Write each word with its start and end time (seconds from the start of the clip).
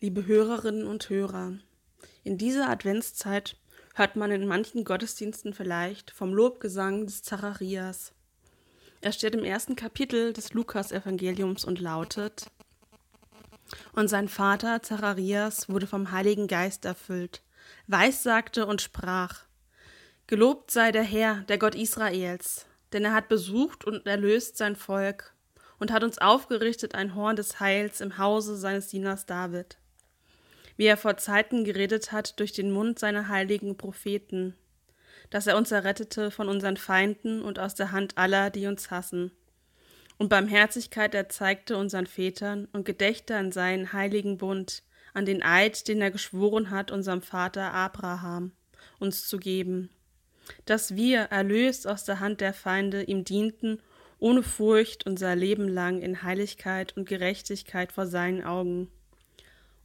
liebe 0.00 0.26
Hörerinnen 0.26 0.86
und 0.86 1.10
Hörer. 1.10 1.54
In 2.22 2.38
dieser 2.38 2.68
Adventszeit 2.68 3.56
hört 3.94 4.14
man 4.14 4.30
in 4.30 4.46
manchen 4.46 4.84
Gottesdiensten 4.84 5.52
vielleicht 5.54 6.12
vom 6.12 6.32
Lobgesang 6.32 7.06
des 7.06 7.22
Zacharias. 7.22 8.12
Er 9.00 9.10
steht 9.10 9.34
im 9.34 9.42
ersten 9.42 9.74
Kapitel 9.74 10.32
des 10.32 10.52
Lukas-Evangeliums 10.52 11.64
und 11.64 11.80
lautet: 11.80 12.46
Und 13.92 14.06
sein 14.08 14.28
Vater 14.28 14.82
Zacharias 14.82 15.68
wurde 15.68 15.88
vom 15.88 16.12
Heiligen 16.12 16.46
Geist 16.46 16.84
erfüllt, 16.84 17.42
weissagte 17.88 18.66
und 18.66 18.80
sprach: 18.80 19.46
Gelobt 20.28 20.70
sei 20.70 20.92
der 20.92 21.02
Herr, 21.02 21.42
der 21.48 21.58
Gott 21.58 21.74
Israels, 21.74 22.66
denn 22.92 23.04
er 23.04 23.14
hat 23.14 23.28
besucht 23.28 23.84
und 23.84 24.06
erlöst 24.06 24.58
sein 24.58 24.76
Volk 24.76 25.34
und 25.80 25.90
hat 25.90 26.04
uns 26.04 26.18
aufgerichtet 26.18 26.94
ein 26.94 27.16
Horn 27.16 27.34
des 27.34 27.58
Heils 27.58 28.00
im 28.00 28.16
Hause 28.16 28.56
seines 28.56 28.86
Dieners 28.86 29.26
David. 29.26 29.76
Wie 30.78 30.86
er 30.86 30.96
vor 30.96 31.16
Zeiten 31.16 31.64
geredet 31.64 32.12
hat 32.12 32.38
durch 32.38 32.52
den 32.52 32.70
Mund 32.70 33.00
seiner 33.00 33.28
heiligen 33.28 33.76
Propheten, 33.76 34.54
dass 35.28 35.48
er 35.48 35.56
uns 35.56 35.72
errettete 35.72 36.30
von 36.30 36.48
unseren 36.48 36.76
Feinden 36.76 37.42
und 37.42 37.58
aus 37.58 37.74
der 37.74 37.90
Hand 37.90 38.16
aller, 38.16 38.48
die 38.50 38.66
uns 38.66 38.92
hassen. 38.92 39.32
Und 40.18 40.28
Barmherzigkeit 40.28 41.16
erzeigte 41.16 41.76
unseren 41.76 42.06
Vätern 42.06 42.68
und 42.72 42.84
gedächte 42.84 43.36
an 43.36 43.50
seinen 43.50 43.92
heiligen 43.92 44.38
Bund, 44.38 44.84
an 45.14 45.26
den 45.26 45.42
Eid, 45.42 45.88
den 45.88 46.00
er 46.00 46.12
geschworen 46.12 46.70
hat, 46.70 46.92
unserem 46.92 47.22
Vater 47.22 47.74
Abraham, 47.74 48.52
uns 49.00 49.26
zu 49.26 49.38
geben, 49.38 49.90
dass 50.64 50.94
wir, 50.94 51.22
erlöst 51.22 51.88
aus 51.88 52.04
der 52.04 52.20
Hand 52.20 52.40
der 52.40 52.54
Feinde, 52.54 53.02
ihm 53.02 53.24
dienten 53.24 53.80
ohne 54.20 54.44
Furcht 54.44 55.06
unser 55.06 55.34
Leben 55.34 55.66
lang 55.66 56.00
in 56.02 56.22
Heiligkeit 56.22 56.96
und 56.96 57.08
Gerechtigkeit 57.08 57.90
vor 57.90 58.06
seinen 58.06 58.44
Augen. 58.44 58.92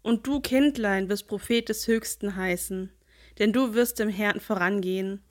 Und 0.03 0.27
du, 0.27 0.41
Kindlein, 0.41 1.09
wirst 1.09 1.27
Prophet 1.27 1.67
des 1.67 1.87
Höchsten 1.87 2.35
heißen, 2.35 2.91
denn 3.39 3.53
du 3.53 3.73
wirst 3.73 3.99
dem 3.99 4.09
Herrn 4.09 4.39
vorangehen, 4.39 5.23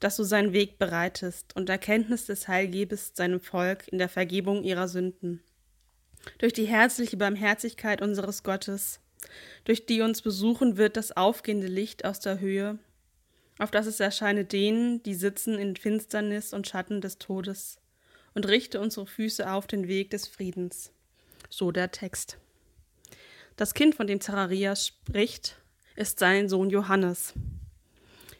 dass 0.00 0.16
du 0.16 0.22
seinen 0.22 0.52
Weg 0.52 0.78
bereitest 0.78 1.56
und 1.56 1.68
Erkenntnis 1.68 2.26
des 2.26 2.46
Heil 2.46 2.68
gebest 2.68 3.16
seinem 3.16 3.40
Volk 3.40 3.88
in 3.88 3.98
der 3.98 4.08
Vergebung 4.08 4.62
ihrer 4.62 4.86
Sünden. 4.86 5.42
Durch 6.38 6.52
die 6.52 6.66
herzliche 6.66 7.16
Barmherzigkeit 7.16 8.02
unseres 8.02 8.42
Gottes, 8.42 9.00
durch 9.64 9.86
die 9.86 10.02
uns 10.02 10.22
besuchen 10.22 10.76
wird 10.76 10.96
das 10.96 11.16
aufgehende 11.16 11.66
Licht 11.66 12.04
aus 12.04 12.20
der 12.20 12.38
Höhe, 12.38 12.78
auf 13.58 13.70
das 13.70 13.86
es 13.86 13.98
erscheine 13.98 14.44
denen, 14.44 15.02
die 15.02 15.14
sitzen 15.14 15.58
in 15.58 15.74
Finsternis 15.74 16.52
und 16.52 16.68
Schatten 16.68 17.00
des 17.00 17.18
Todes, 17.18 17.78
und 18.34 18.46
richte 18.46 18.80
unsere 18.80 19.06
Füße 19.06 19.50
auf 19.50 19.66
den 19.66 19.88
Weg 19.88 20.10
des 20.10 20.28
Friedens. 20.28 20.92
So 21.50 21.72
der 21.72 21.90
Text. 21.90 22.38
Das 23.58 23.74
Kind, 23.74 23.96
von 23.96 24.06
dem 24.06 24.20
Zacharias 24.20 24.86
spricht, 24.86 25.56
ist 25.96 26.20
sein 26.20 26.48
Sohn 26.48 26.70
Johannes. 26.70 27.34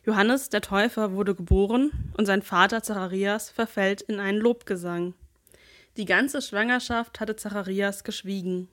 Johannes 0.06 0.48
der 0.48 0.60
Täufer 0.60 1.10
wurde 1.10 1.34
geboren 1.34 1.90
und 2.16 2.24
sein 2.26 2.40
Vater 2.40 2.84
Zacharias 2.84 3.50
verfällt 3.50 4.00
in 4.00 4.20
einen 4.20 4.38
Lobgesang. 4.38 5.14
Die 5.96 6.04
ganze 6.04 6.40
Schwangerschaft 6.40 7.18
hatte 7.18 7.34
Zacharias 7.34 8.04
geschwiegen. 8.04 8.68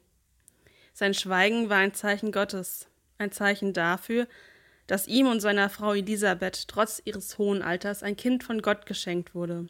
Sein 0.94 1.16
Schweigen 1.16 1.70
war 1.70 1.78
ein 1.78 1.96
Zeichen 1.96 2.32
Gottes, 2.32 2.90
ein 3.18 3.32
Zeichen 3.32 3.74
dafür, 3.74 4.28
dass 4.86 5.08
ihm 5.08 5.26
und 5.26 5.40
seiner 5.40 5.72
Frau 5.72 5.96
Elisabeth 5.96 6.68
trotz 6.68 7.02
ihres 7.06 7.40
hohen 7.40 7.64
Alters 7.64 8.04
ein 8.04 8.18
Kind 8.18 8.44
von 8.44 8.62
Gott 8.62 8.86
geschenkt 8.86 9.34
wurde. 9.34 9.68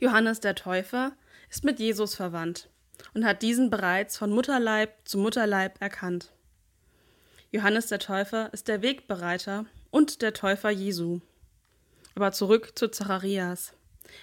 Johannes 0.00 0.40
der 0.40 0.54
Täufer 0.54 1.12
ist 1.48 1.64
mit 1.64 1.80
Jesus 1.80 2.14
verwandt 2.14 2.68
und 3.14 3.24
hat 3.24 3.42
diesen 3.42 3.70
bereits 3.70 4.16
von 4.16 4.30
Mutterleib 4.30 4.90
zu 5.04 5.18
Mutterleib 5.18 5.80
erkannt. 5.80 6.32
Johannes 7.50 7.86
der 7.86 7.98
Täufer 7.98 8.52
ist 8.52 8.68
der 8.68 8.82
Wegbereiter 8.82 9.66
und 9.90 10.20
der 10.20 10.34
Täufer 10.34 10.70
Jesu. 10.70 11.20
Aber 12.14 12.32
zurück 12.32 12.72
zu 12.74 12.88
Zacharias. 12.88 13.72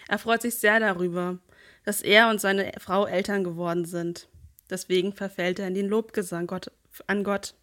Er 0.07 0.19
freut 0.19 0.41
sich 0.41 0.55
sehr 0.55 0.79
darüber, 0.79 1.39
dass 1.85 2.01
er 2.01 2.29
und 2.29 2.39
seine 2.39 2.71
Frau 2.79 3.05
Eltern 3.05 3.43
geworden 3.43 3.85
sind. 3.85 4.27
Deswegen 4.69 5.13
verfällt 5.13 5.59
er 5.59 5.67
in 5.67 5.73
den 5.73 5.87
Lobgesang 5.87 6.47
Gott, 6.47 6.71
an 7.07 7.23
Gott. 7.23 7.55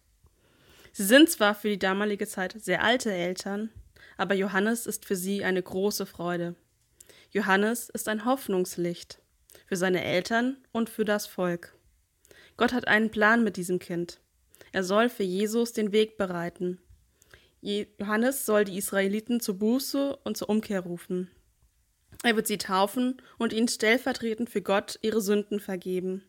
Sie 0.91 1.05
sind 1.05 1.29
zwar 1.29 1.55
für 1.55 1.69
die 1.69 1.79
damalige 1.79 2.27
Zeit 2.27 2.55
sehr 2.59 2.83
alte 2.83 3.11
Eltern, 3.11 3.69
aber 4.17 4.35
Johannes 4.35 4.85
ist 4.85 5.05
für 5.05 5.15
sie 5.15 5.43
eine 5.43 5.63
große 5.63 6.05
Freude. 6.05 6.55
Johannes 7.31 7.89
ist 7.89 8.09
ein 8.09 8.25
Hoffnungslicht 8.25 9.20
für 9.71 9.77
seine 9.77 10.03
Eltern 10.03 10.57
und 10.73 10.89
für 10.89 11.05
das 11.05 11.27
Volk. 11.27 11.73
Gott 12.57 12.73
hat 12.73 12.89
einen 12.89 13.09
Plan 13.09 13.41
mit 13.41 13.55
diesem 13.55 13.79
Kind. 13.79 14.19
Er 14.73 14.83
soll 14.83 15.07
für 15.07 15.23
Jesus 15.23 15.71
den 15.71 15.93
Weg 15.93 16.17
bereiten. 16.17 16.77
Johannes 17.61 18.45
soll 18.45 18.65
die 18.65 18.77
Israeliten 18.77 19.39
zur 19.39 19.59
Buße 19.59 20.17
und 20.25 20.35
zur 20.35 20.49
Umkehr 20.49 20.81
rufen. 20.81 21.31
Er 22.21 22.35
wird 22.35 22.47
sie 22.47 22.57
taufen 22.57 23.21
und 23.37 23.53
ihnen 23.53 23.69
stellvertretend 23.69 24.49
für 24.49 24.61
Gott 24.61 24.99
ihre 25.03 25.21
Sünden 25.21 25.61
vergeben. 25.61 26.21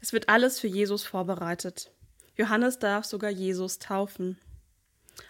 Es 0.00 0.12
wird 0.12 0.28
alles 0.28 0.60
für 0.60 0.68
Jesus 0.68 1.02
vorbereitet. 1.02 1.90
Johannes 2.36 2.78
darf 2.78 3.04
sogar 3.04 3.30
Jesus 3.30 3.80
taufen. 3.80 4.38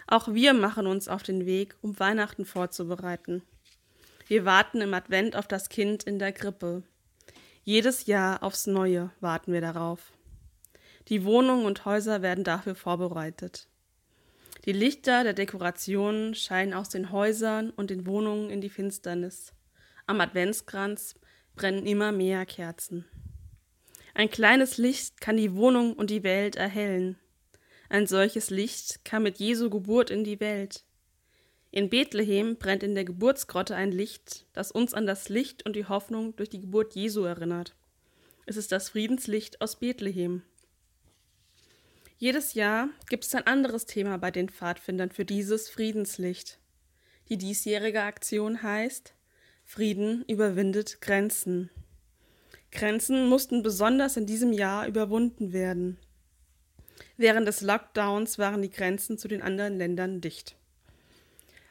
Auch 0.05 0.31
wir 0.31 0.53
machen 0.53 0.85
uns 0.85 1.07
auf 1.07 1.23
den 1.23 1.47
Weg, 1.47 1.75
um 1.81 1.99
Weihnachten 1.99 2.45
vorzubereiten. 2.45 3.41
Wir 4.27 4.45
warten 4.45 4.79
im 4.81 4.93
Advent 4.93 5.35
auf 5.35 5.47
das 5.47 5.69
Kind 5.69 6.03
in 6.03 6.19
der 6.19 6.33
Krippe. 6.33 6.83
Jedes 7.63 8.05
Jahr 8.05 8.43
aufs 8.43 8.67
Neue 8.67 9.11
warten 9.19 9.53
wir 9.53 9.61
darauf. 9.61 10.13
Die 11.07 11.23
Wohnungen 11.23 11.65
und 11.65 11.85
Häuser 11.85 12.21
werden 12.21 12.43
dafür 12.43 12.75
vorbereitet. 12.75 13.67
Die 14.65 14.73
Lichter 14.73 15.23
der 15.23 15.33
Dekorationen 15.33 16.35
scheinen 16.35 16.73
aus 16.73 16.89
den 16.89 17.11
Häusern 17.11 17.71
und 17.71 17.89
den 17.89 18.05
Wohnungen 18.05 18.49
in 18.49 18.61
die 18.61 18.69
Finsternis. 18.69 19.53
Am 20.05 20.21
Adventskranz 20.21 21.15
brennen 21.55 21.85
immer 21.85 22.11
mehr 22.11 22.45
Kerzen. 22.45 23.05
Ein 24.13 24.29
kleines 24.29 24.77
Licht 24.77 25.21
kann 25.21 25.37
die 25.37 25.55
Wohnung 25.55 25.93
und 25.93 26.09
die 26.09 26.23
Welt 26.23 26.55
erhellen. 26.55 27.17
Ein 27.89 28.05
solches 28.05 28.49
Licht 28.49 29.03
kam 29.05 29.23
mit 29.23 29.39
Jesu 29.39 29.69
Geburt 29.69 30.09
in 30.09 30.23
die 30.23 30.39
Welt. 30.39 30.83
In 31.71 31.89
Bethlehem 31.89 32.57
brennt 32.57 32.81
in 32.81 32.95
der 32.95 33.05
Geburtsgrotte 33.05 33.75
ein 33.75 33.91
Licht, 33.91 34.47
das 34.53 34.71
uns 34.71 34.93
an 34.93 35.05
das 35.05 35.29
Licht 35.29 35.65
und 35.65 35.75
die 35.75 35.85
Hoffnung 35.85 36.35
durch 36.35 36.49
die 36.49 36.61
Geburt 36.61 36.95
Jesu 36.95 37.23
erinnert. 37.23 37.75
Es 38.47 38.57
ist 38.57 38.71
das 38.71 38.89
Friedenslicht 38.89 39.61
aus 39.61 39.75
Bethlehem. 39.75 40.41
Jedes 42.17 42.55
Jahr 42.55 42.89
gibt 43.07 43.23
es 43.23 43.35
ein 43.35 43.45
anderes 43.45 43.85
Thema 43.85 44.17
bei 44.17 44.31
den 44.31 44.49
Pfadfindern 44.49 45.11
für 45.11 45.25
dieses 45.25 45.69
Friedenslicht. 45.69 46.59
Die 47.29 47.37
diesjährige 47.37 48.01
Aktion 48.01 48.63
heißt 48.63 49.13
Frieden 49.63 50.25
überwindet 50.27 50.99
Grenzen. 50.99 51.69
Grenzen 52.71 53.29
mussten 53.29 53.61
besonders 53.61 54.17
in 54.17 54.25
diesem 54.25 54.51
Jahr 54.51 54.87
überwunden 54.87 55.53
werden. 55.53 55.99
Während 57.17 57.47
des 57.47 57.61
Lockdowns 57.61 58.39
waren 58.39 58.63
die 58.63 58.71
Grenzen 58.71 59.19
zu 59.19 59.27
den 59.27 59.43
anderen 59.43 59.77
Ländern 59.77 60.21
dicht. 60.21 60.58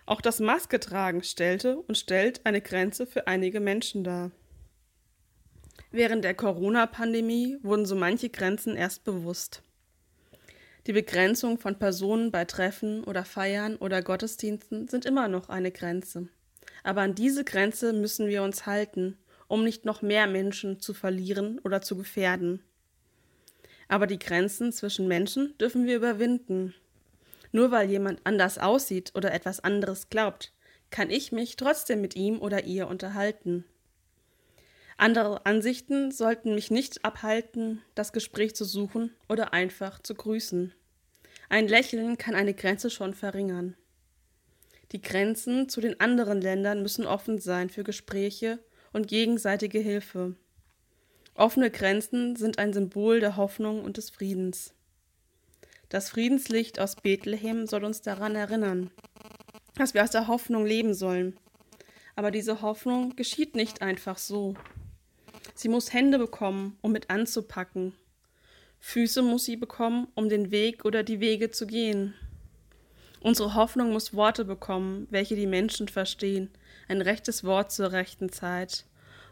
Auch 0.08 0.22
das 0.22 0.40
Masketragen 0.40 1.22
stellte 1.22 1.76
und 1.76 1.98
stellt 1.98 2.46
eine 2.46 2.62
Grenze 2.62 3.06
für 3.06 3.26
einige 3.26 3.60
Menschen 3.60 4.04
dar. 4.04 4.30
Während 5.90 6.24
der 6.24 6.32
Corona-Pandemie 6.32 7.58
wurden 7.60 7.84
so 7.84 7.94
manche 7.94 8.30
Grenzen 8.30 8.74
erst 8.74 9.04
bewusst. 9.04 9.62
Die 10.86 10.94
Begrenzung 10.94 11.58
von 11.58 11.78
Personen 11.78 12.30
bei 12.30 12.46
Treffen 12.46 13.04
oder 13.04 13.26
Feiern 13.26 13.76
oder 13.76 14.00
Gottesdiensten 14.00 14.88
sind 14.88 15.04
immer 15.04 15.28
noch 15.28 15.50
eine 15.50 15.70
Grenze. 15.70 16.28
Aber 16.82 17.02
an 17.02 17.14
diese 17.14 17.44
Grenze 17.44 17.92
müssen 17.92 18.28
wir 18.28 18.42
uns 18.42 18.64
halten, 18.64 19.18
um 19.46 19.62
nicht 19.62 19.84
noch 19.84 20.00
mehr 20.00 20.26
Menschen 20.26 20.80
zu 20.80 20.94
verlieren 20.94 21.58
oder 21.58 21.82
zu 21.82 21.98
gefährden. 21.98 22.62
Aber 23.88 24.06
die 24.06 24.18
Grenzen 24.18 24.72
zwischen 24.72 25.06
Menschen 25.06 25.52
dürfen 25.58 25.84
wir 25.84 25.96
überwinden. 25.96 26.74
Nur 27.52 27.70
weil 27.70 27.88
jemand 27.88 28.20
anders 28.24 28.58
aussieht 28.58 29.12
oder 29.14 29.32
etwas 29.32 29.60
anderes 29.60 30.10
glaubt, 30.10 30.52
kann 30.90 31.10
ich 31.10 31.32
mich 31.32 31.56
trotzdem 31.56 32.00
mit 32.00 32.16
ihm 32.16 32.40
oder 32.40 32.64
ihr 32.64 32.88
unterhalten. 32.88 33.64
Andere 34.96 35.46
Ansichten 35.46 36.10
sollten 36.10 36.54
mich 36.54 36.70
nicht 36.70 37.04
abhalten, 37.04 37.82
das 37.94 38.12
Gespräch 38.12 38.56
zu 38.56 38.64
suchen 38.64 39.14
oder 39.28 39.52
einfach 39.52 40.02
zu 40.02 40.14
grüßen. 40.14 40.74
Ein 41.48 41.68
Lächeln 41.68 42.18
kann 42.18 42.34
eine 42.34 42.52
Grenze 42.52 42.90
schon 42.90 43.14
verringern. 43.14 43.76
Die 44.92 45.00
Grenzen 45.00 45.68
zu 45.68 45.80
den 45.80 46.00
anderen 46.00 46.40
Ländern 46.40 46.82
müssen 46.82 47.06
offen 47.06 47.38
sein 47.38 47.70
für 47.70 47.84
Gespräche 47.84 48.58
und 48.92 49.06
gegenseitige 49.06 49.78
Hilfe. 49.78 50.34
Offene 51.34 51.70
Grenzen 51.70 52.34
sind 52.34 52.58
ein 52.58 52.72
Symbol 52.72 53.20
der 53.20 53.36
Hoffnung 53.36 53.84
und 53.84 53.98
des 53.98 54.10
Friedens. 54.10 54.74
Das 55.90 56.10
Friedenslicht 56.10 56.80
aus 56.80 56.96
Bethlehem 56.96 57.66
soll 57.66 57.82
uns 57.84 58.02
daran 58.02 58.36
erinnern, 58.36 58.90
dass 59.74 59.94
wir 59.94 60.04
aus 60.04 60.10
der 60.10 60.28
Hoffnung 60.28 60.66
leben 60.66 60.92
sollen. 60.92 61.38
Aber 62.14 62.30
diese 62.30 62.60
Hoffnung 62.60 63.16
geschieht 63.16 63.54
nicht 63.56 63.80
einfach 63.80 64.18
so. 64.18 64.54
Sie 65.54 65.68
muss 65.68 65.94
Hände 65.94 66.18
bekommen, 66.18 66.76
um 66.82 66.92
mit 66.92 67.08
anzupacken. 67.08 67.94
Füße 68.80 69.22
muss 69.22 69.46
sie 69.46 69.56
bekommen, 69.56 70.08
um 70.14 70.28
den 70.28 70.50
Weg 70.50 70.84
oder 70.84 71.02
die 71.02 71.20
Wege 71.20 71.50
zu 71.50 71.66
gehen. 71.66 72.12
Unsere 73.20 73.54
Hoffnung 73.54 73.90
muss 73.92 74.12
Worte 74.12 74.44
bekommen, 74.44 75.06
welche 75.08 75.36
die 75.36 75.46
Menschen 75.46 75.88
verstehen, 75.88 76.50
ein 76.86 77.00
rechtes 77.00 77.44
Wort 77.44 77.72
zur 77.72 77.92
rechten 77.92 78.30
Zeit. 78.30 78.84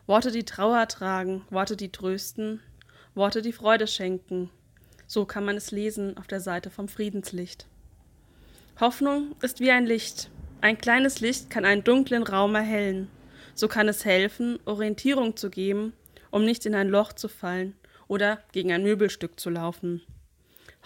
Worte, 0.07 0.33
die 0.33 0.45
Trauer 0.45 0.89
tragen, 0.89 1.45
Worte, 1.51 1.77
die 1.77 1.93
trösten, 1.93 2.63
Worte, 3.15 3.43
die 3.43 3.53
Freude 3.53 3.87
schenken. 3.87 4.51
So 5.07 5.25
kann 5.25 5.45
man 5.45 5.57
es 5.57 5.71
lesen 5.71 6.17
auf 6.17 6.27
der 6.27 6.41
Seite 6.41 6.71
vom 6.71 6.89
Friedenslicht. 6.89 7.67
Hoffnung 8.81 9.35
ist 9.41 9.61
wie 9.61 9.71
ein 9.71 9.87
Licht. 9.87 10.31
Ein 10.61 10.79
kleines 10.79 11.21
Licht 11.21 11.49
kann 11.49 11.65
einen 11.65 11.85
dunklen 11.85 12.23
Raum 12.23 12.55
erhellen. 12.55 13.09
So 13.55 13.69
kann 13.69 13.89
es 13.89 14.05
helfen, 14.05 14.59
Orientierung 14.65 15.37
zu 15.37 15.49
geben, 15.49 15.93
um 16.31 16.45
nicht 16.45 16.67
in 16.67 16.75
ein 16.75 16.89
Loch 16.89 17.13
zu 17.13 17.29
fallen 17.29 17.75
oder 18.09 18.43
gegen 18.53 18.73
ein 18.73 18.83
Möbelstück 18.83 19.39
zu 19.41 19.51
laufen. 19.51 20.03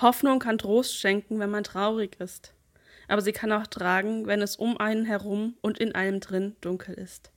Hoffnung 0.01 0.39
kann 0.39 0.59
Trost 0.59 0.97
schenken, 0.97 1.41
wenn 1.41 1.51
man 1.51 1.65
traurig 1.65 2.19
ist, 2.21 2.55
aber 3.09 3.23
sie 3.23 3.33
kann 3.33 3.53
auch 3.53 3.67
tragen, 3.67 4.27
wenn 4.27 4.41
es 4.41 4.57
um 4.57 4.79
einen 4.79 5.05
herum 5.05 5.57
und 5.61 5.79
in 5.79 5.95
einem 5.95 6.21
drin 6.21 6.57
dunkel 6.61 6.95
ist. 6.95 7.31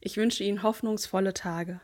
Ich 0.00 0.16
wünsche 0.16 0.44
Ihnen 0.44 0.62
hoffnungsvolle 0.62 1.34
Tage. 1.34 1.80